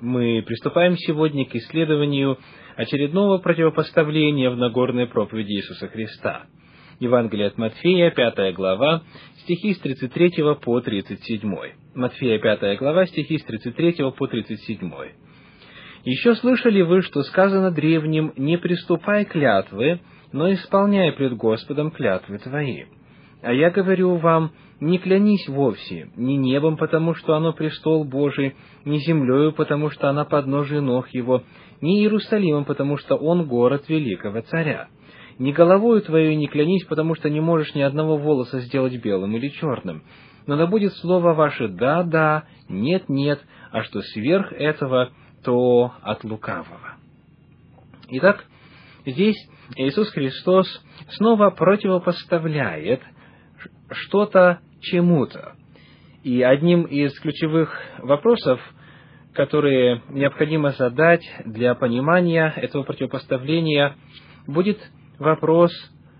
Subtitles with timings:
[0.00, 2.38] Мы приступаем сегодня к исследованию
[2.74, 6.46] очередного противопоставления в Нагорной проповеди Иисуса Христа.
[7.00, 9.02] Евангелие от Матфея, 5 глава,
[9.42, 11.54] стихи с 33 по 37.
[11.94, 14.90] Матфея, 5 глава, стихи с 33 по 37.
[16.04, 20.00] «Еще слышали вы, что сказано древним, не приступай клятвы,
[20.32, 22.84] но исполняй пред Господом клятвы твои.
[23.42, 28.54] А я говорю вам, не клянись вовсе, ни небом, потому что оно престол Божий,
[28.84, 31.42] ни землею, потому что она подножие ног его,
[31.80, 34.88] ни Иерусалимом, потому что он город великого царя.
[35.38, 39.48] Ни головою твоей не клянись, потому что не можешь ни одного волоса сделать белым или
[39.48, 40.02] черным.
[40.46, 45.10] Но да будет слово ваше «да, да», «нет, нет», а что сверх этого,
[45.42, 46.96] то от лукавого.
[48.08, 48.44] Итак,
[49.06, 49.36] здесь
[49.76, 50.66] Иисус Христос
[51.10, 53.00] снова противопоставляет
[53.90, 55.54] что-то чему-то.
[56.22, 58.60] И одним из ключевых вопросов,
[59.32, 63.96] которые необходимо задать для понимания этого противопоставления,
[64.46, 64.78] будет
[65.18, 65.72] вопрос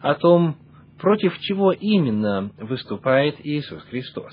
[0.00, 0.56] о том,
[0.98, 4.32] против чего именно выступает Иисус Христос.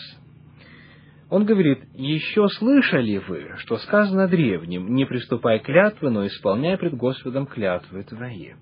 [1.30, 7.46] Он говорит, «Еще слышали вы, что сказано древним, не приступай клятвы, но исполняй пред Господом
[7.46, 8.54] клятвы твои».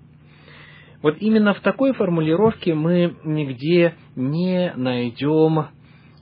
[1.02, 5.68] Вот именно в такой формулировке мы нигде не найдем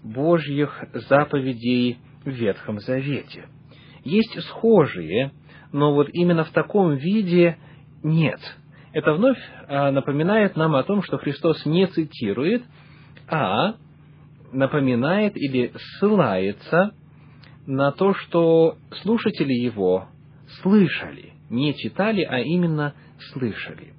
[0.02, 3.46] Божьих заповедей в Ветхом Завете.
[4.04, 5.32] Есть схожие,
[5.72, 7.56] но вот именно в таком виде
[8.02, 8.40] нет.
[8.92, 12.62] Это вновь а, напоминает нам о том, что Христос не цитирует,
[13.28, 13.74] а
[14.52, 16.92] напоминает или ссылается
[17.66, 20.06] на то, что слушатели его
[20.62, 22.94] слышали, не читали, а именно
[23.32, 23.95] слышали.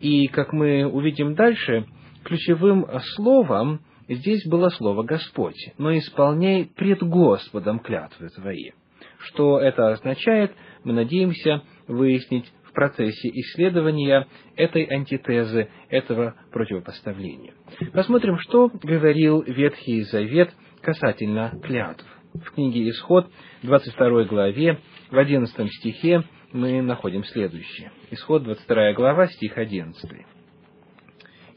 [0.00, 1.86] И, как мы увидим дальше,
[2.24, 8.70] ключевым словом здесь было слово «Господь», но исполняй пред Господом клятвы твои.
[9.18, 10.52] Что это означает,
[10.84, 14.26] мы надеемся выяснить в процессе исследования
[14.56, 17.52] этой антитезы, этого противопоставления.
[17.92, 22.04] Посмотрим, что говорил Ветхий Завет касательно клятв.
[22.32, 23.26] В книге Исход,
[23.62, 24.78] 22 главе,
[25.10, 27.92] в 11 стихе мы находим следующее.
[28.10, 30.10] Исход 22 глава, стих 11.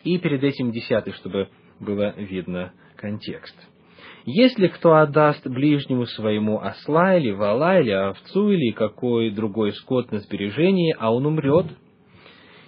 [0.03, 1.49] И перед этим 10, чтобы
[1.79, 3.55] было видно контекст.
[4.25, 10.19] Если кто отдаст ближнему своему осла или вала, или овцу, или какой другой скот на
[10.19, 11.67] сбережение, а он умрет,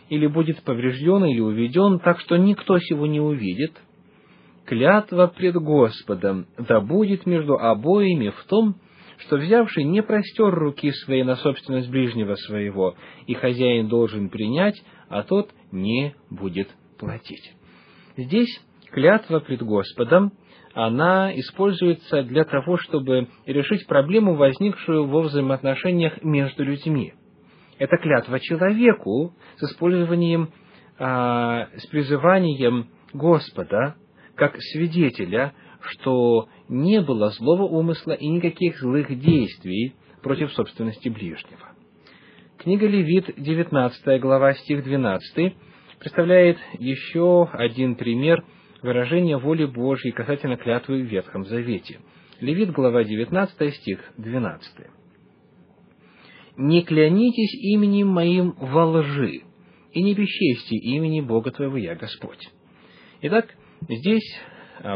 [0.10, 3.72] или будет поврежден или уведен, так что никто сего не увидит,
[4.66, 8.76] клятва пред Господом да будет между обоими в том,
[9.20, 12.96] что взявший не простер руки своей на собственность ближнего своего,
[13.28, 17.54] и хозяин должен принять, а тот не будет платить.
[18.18, 18.62] Здесь
[18.92, 20.34] клятва пред Господом,
[20.74, 27.14] она используется для того, чтобы решить проблему, возникшую во взаимоотношениях между людьми.
[27.78, 30.50] Это клятва человеку с использованием,
[30.98, 33.96] а, с призыванием Господа
[34.36, 35.54] как свидетеля,
[35.90, 41.76] что не было злого умысла и никаких злых действий против собственности ближнего.
[42.58, 45.56] Книга Левит, 19 глава, стих 12,
[46.00, 48.44] представляет еще один пример
[48.82, 52.00] выражения воли Божьей касательно клятвы в Ветхом Завете.
[52.40, 54.88] Левит, глава 19, стих 12.
[56.58, 59.42] «Не клянитесь именем моим во лжи,
[59.92, 62.50] и не бесчестие имени Бога твоего я Господь».
[63.22, 63.54] Итак,
[63.88, 64.40] здесь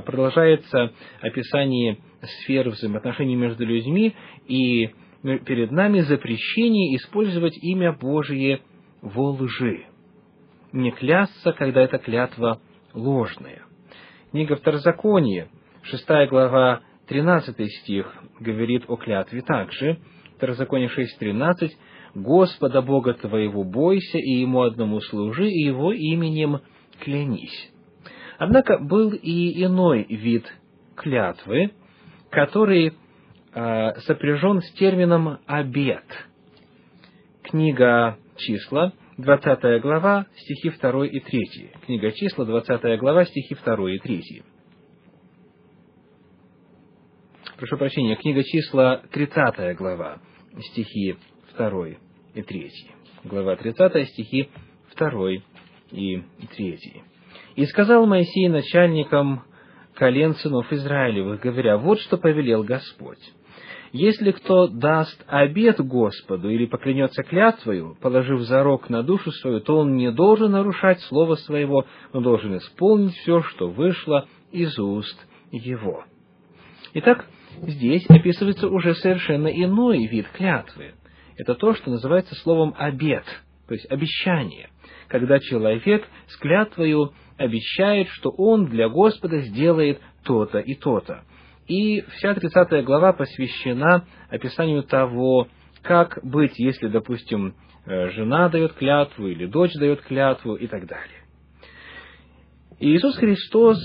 [0.05, 0.91] продолжается
[1.21, 4.15] описание сфер взаимоотношений между людьми,
[4.47, 4.89] и
[5.21, 8.61] перед нами запрещение использовать имя Божие
[9.01, 9.85] во лжи.
[10.71, 12.61] Не клясться, когда эта клятва
[12.93, 13.63] ложная.
[14.31, 15.47] Книга Второзакония,
[15.83, 19.97] 6 глава, 13 стих, говорит о клятве также.
[20.37, 21.69] Второзаконие 6.13
[22.15, 26.61] «Господа Бога твоего бойся, и Ему одному служи, и Его именем
[26.99, 27.71] клянись».
[28.39, 30.45] Однако был и иной вид
[30.95, 31.71] клятвы,
[32.31, 32.93] который
[33.53, 36.05] э, сопряжен с термином «обет».
[37.43, 41.71] Книга «Числа», 20 глава, стихи 2 и 3.
[41.85, 44.43] Книга «Числа», 20 глава, стихи 2 и 3.
[47.57, 50.19] Прошу прощения, книга «Числа», 30 глава,
[50.71, 51.17] стихи
[51.57, 51.87] 2
[52.35, 52.71] и 3.
[53.25, 54.49] Глава 30, стихи
[54.97, 55.31] 2
[55.91, 56.21] и
[56.55, 57.03] 3.
[57.59, 59.43] И сказал Моисей начальникам
[59.93, 63.19] колен сынов Израилевых, говоря, вот что повелел Господь.
[63.91, 69.97] Если кто даст обет Господу или поклянется клятвою, положив зарок на душу свою, то он
[69.97, 75.19] не должен нарушать слово своего, но должен исполнить все, что вышло из уст
[75.51, 76.05] его.
[76.93, 77.25] Итак,
[77.63, 80.93] здесь описывается уже совершенно иной вид клятвы.
[81.35, 83.25] Это то, что называется словом «обет»,
[83.67, 84.69] то есть обещание,
[85.09, 91.23] когда человек с клятвою обещает, что он для Господа сделает то-то и то-то.
[91.67, 95.47] И вся 30 глава посвящена описанию того,
[95.81, 97.55] как быть, если, допустим,
[97.85, 101.19] э, жена дает клятву или дочь дает клятву и так далее.
[102.79, 103.77] И Иисус Христос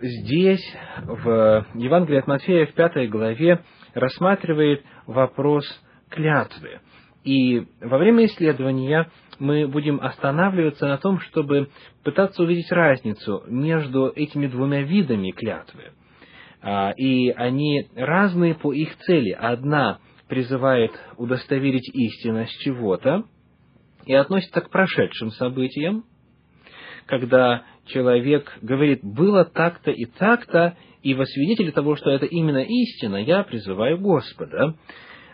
[0.00, 0.64] здесь,
[1.04, 3.60] в Евангелии от Матфея, в пятой главе,
[3.94, 5.64] рассматривает вопрос
[6.10, 6.80] клятвы.
[7.24, 11.68] И во время исследования мы будем останавливаться на том, чтобы
[12.04, 15.92] пытаться увидеть разницу между этими двумя видами клятвы.
[16.62, 19.30] А, и они разные по их цели.
[19.30, 23.24] Одна призывает удостоверить истинность чего-то
[24.06, 26.04] и относится к прошедшим событиям,
[27.06, 33.16] когда человек говорит, было так-то и так-то, и во свидетели того, что это именно истина,
[33.16, 34.76] я призываю Господа.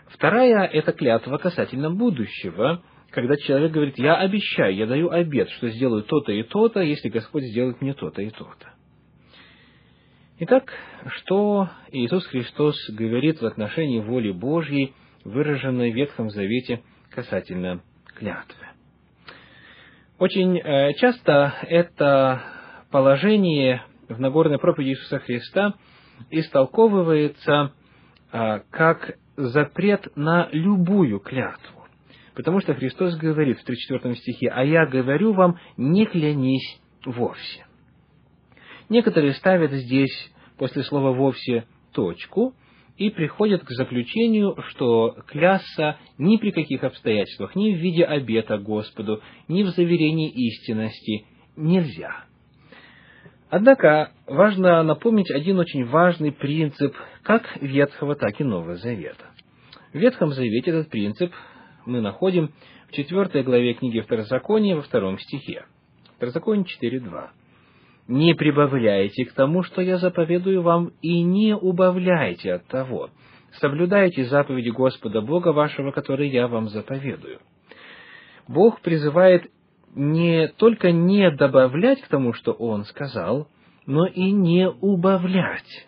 [0.09, 2.81] Вторая– это клятва касательно будущего,
[3.11, 7.43] когда человек говорит, я обещаю, я даю обет, что сделаю то-то и то-то, если Господь
[7.43, 8.73] сделает мне то-то и то-то.
[10.39, 10.71] Итак,
[11.09, 14.93] что Иисус Христос говорит в отношении воли Божьей,
[15.23, 17.81] выраженной в Ветхом Завете касательно
[18.15, 18.65] клятвы?
[20.19, 22.41] Очень э, часто это
[22.91, 25.73] положение в Нагорной проповеди Иисуса Христа
[26.29, 27.73] истолковывается
[28.31, 31.85] а, как запрет на любую клятву.
[32.35, 37.65] Потому что Христос говорит в 34 стихе, «А я говорю вам, не клянись вовсе».
[38.89, 42.53] Некоторые ставят здесь после слова «вовсе» точку
[42.97, 49.21] и приходят к заключению, что клясться ни при каких обстоятельствах, ни в виде обета Господу,
[49.47, 51.25] ни в заверении истинности
[51.55, 52.25] нельзя.
[53.49, 59.25] Однако важно напомнить один очень важный принцип как Ветхого, так и Нового Завета.
[59.93, 61.31] В Ветхом Завете этот принцип
[61.85, 62.51] мы находим
[62.89, 65.65] в четвертой главе книги Второзакония во втором стихе.
[66.17, 67.29] Второзаконие 4.2.
[68.09, 73.09] «Не прибавляйте к тому, что я заповедую вам, и не убавляйте от того.
[73.59, 77.39] Соблюдайте заповеди Господа Бога вашего, которые я вам заповедую».
[78.47, 79.51] Бог призывает
[79.95, 83.47] не только не добавлять к тому, что Он сказал,
[83.85, 85.87] но и не убавлять.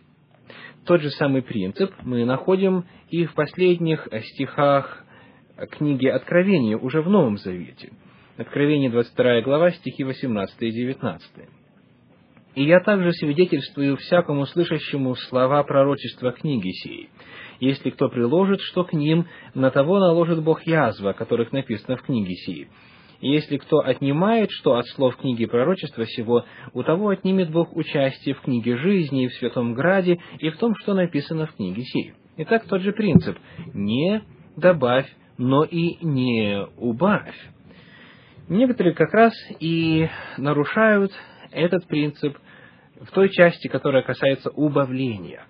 [0.86, 5.06] Тот же самый принцип мы находим и в последних стихах
[5.72, 7.92] книги Откровения, уже в Новом Завете.
[8.38, 11.30] Откровение 22 глава, стихи 18 и 19.
[12.56, 17.10] «И я также свидетельствую всякому слышащему слова пророчества книги сей.
[17.60, 22.04] Если кто приложит что к ним, на того наложит Бог язва, о которых написано в
[22.04, 22.68] книге сей.
[23.22, 28.42] Если кто отнимает что от слов книги пророчества сего, у того отнимет Бог участие в
[28.42, 32.14] книге жизни и в Святом Граде и в том, что написано в книге сей.
[32.38, 33.38] Итак, тот же принцип.
[33.74, 34.24] Не
[34.56, 35.08] добавь,
[35.38, 37.36] но и не убавь.
[38.48, 40.08] Некоторые как раз и
[40.38, 41.12] нарушают
[41.52, 42.38] этот принцип
[43.02, 45.44] в той части, которая касается убавления.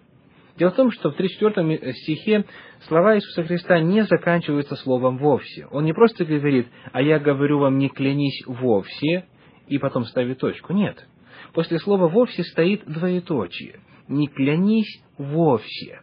[0.59, 2.43] Дело в том, что в 34 стихе
[2.81, 5.65] слова Иисуса Христа не заканчиваются словом «вовсе».
[5.71, 9.25] Он не просто говорит «а я говорю вам, не клянись вовсе»,
[9.67, 10.73] и потом ставит точку.
[10.73, 11.07] Нет.
[11.53, 13.79] После слова «вовсе» стоит двоеточие.
[14.09, 16.01] «Не клянись вовсе».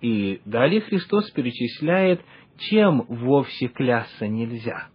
[0.00, 2.22] И далее Христос перечисляет,
[2.56, 4.88] чем вовсе клясться нельзя.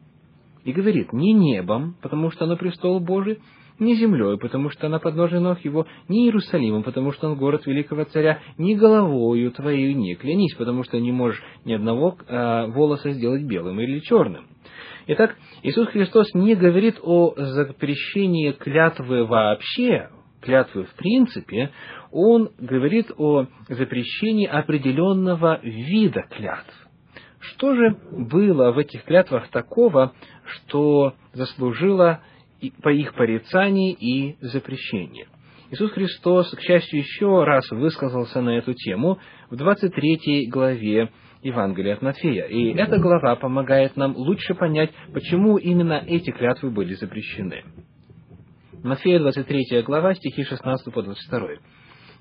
[0.63, 3.39] И говорит, не небом, потому что оно престол Божий,
[3.79, 8.03] ни землей, потому что она подножие ног его, ни Иерусалимом, потому что он город великого
[8.05, 13.43] царя, ни головою твоей не клянись, потому что не можешь ни одного э, волоса сделать
[13.43, 14.45] белым или черным.
[15.07, 20.09] Итак, Иисус Христос не говорит о запрещении клятвы вообще,
[20.41, 21.71] клятвы в принципе,
[22.11, 26.73] он говорит о запрещении определенного вида клятв.
[27.39, 30.13] Что же было в этих клятвах такого,
[30.45, 32.21] что заслужило
[32.71, 35.27] по их порицании и запрещении.
[35.71, 39.17] Иисус Христос, к счастью, еще раз высказался на эту тему
[39.49, 41.09] в 23 главе
[41.41, 42.45] Евангелия от Матфея.
[42.45, 47.63] И эта глава помогает нам лучше понять, почему именно эти клятвы были запрещены.
[48.83, 51.47] Матфея 23 глава, стихи 16 по 22.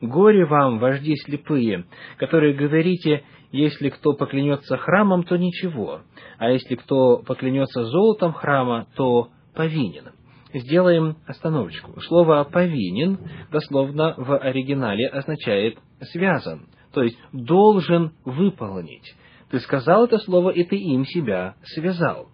[0.01, 1.85] «Горе вам, вожди слепые,
[2.17, 3.23] которые говорите,
[3.53, 6.01] если кто поклянется храмом, то ничего,
[6.39, 10.07] а если кто поклянется золотом храма, то повинен
[10.53, 12.01] сделаем остановочку.
[12.03, 13.19] Слово «повинен»
[13.51, 15.79] дословно в оригинале означает
[16.13, 19.15] «связан», то есть «должен выполнить».
[19.51, 22.29] Ты сказал это слово, и ты им себя связал.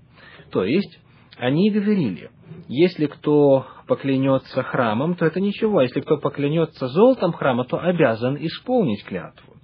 [0.52, 1.00] То есть,
[1.36, 2.30] они говорили,
[2.68, 8.36] если кто поклянется храмом, то это ничего, а если кто поклянется золотом храма, то обязан
[8.36, 9.54] исполнить клятву.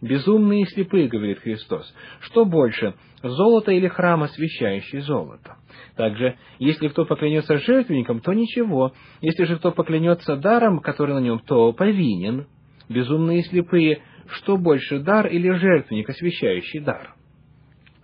[0.00, 1.94] Безумные и слепые, говорит Христос.
[2.20, 5.56] Что больше, золото или храм, освящающий золото?
[5.96, 8.92] Также, если кто поклянется жертвенником, то ничего.
[9.20, 12.46] Если же кто поклянется даром, который на нем, то повинен.
[12.88, 17.14] Безумные и слепые, что больше, дар или жертвенник, освящающий дар?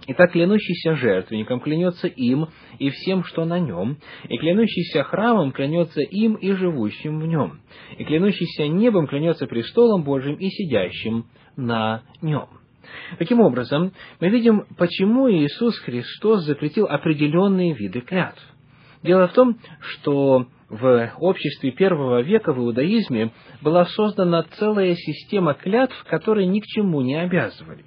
[0.07, 6.35] Итак, клянущийся жертвенником клянется им и всем, что на нем, и клянущийся храмом клянется им
[6.35, 7.61] и живущим в нем,
[7.99, 12.49] и клянущийся небом клянется престолом Божьим и сидящим на нем.
[13.19, 18.41] Таким образом, мы видим, почему Иисус Христос запретил определенные виды клятв.
[19.03, 25.95] Дело в том, что в обществе первого века в иудаизме была создана целая система клятв,
[26.05, 27.85] которые ни к чему не обязывали.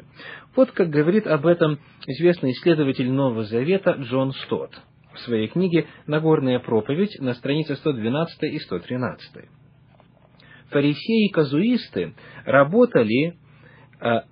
[0.56, 4.72] Вот как говорит об этом известный исследователь Нового Завета Джон Стот
[5.14, 9.46] в своей книге «Нагорная проповедь» на странице 112 и 113.
[10.70, 13.38] Фарисеи и казуисты работали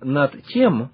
[0.00, 0.90] над тем,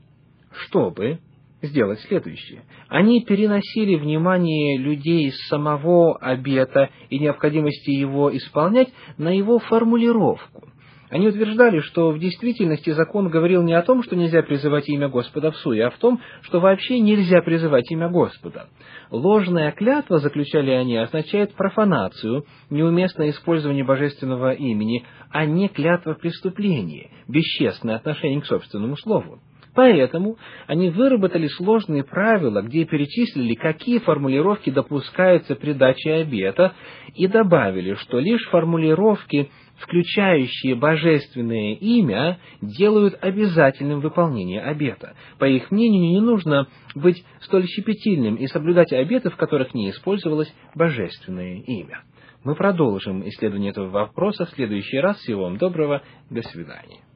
[0.51, 1.19] чтобы
[1.63, 2.63] сделать следующее.
[2.89, 10.68] Они переносили внимание людей с самого обета и необходимости его исполнять на его формулировку.
[11.11, 15.51] Они утверждали, что в действительности закон говорил не о том, что нельзя призывать имя Господа
[15.51, 18.69] в суе, а в том, что вообще нельзя призывать имя Господа.
[19.11, 27.97] Ложная клятва, заключали они, означает профанацию, неуместное использование божественного имени, а не клятва преступления, бесчестное
[27.97, 29.41] отношение к собственному слову.
[29.79, 36.75] Поэтому они выработали сложные правила, где перечислили, какие формулировки допускаются при даче обета,
[37.15, 45.15] и добавили, что лишь формулировки, включающие божественное имя, делают обязательным выполнение обета.
[45.39, 46.67] По их мнению, не нужно
[46.97, 52.03] быть столь щепетильным и соблюдать обеты, в которых не использовалось божественное имя.
[52.43, 55.19] Мы продолжим исследование этого вопроса в следующий раз.
[55.19, 56.03] Всего вам доброго.
[56.31, 57.08] До свидания.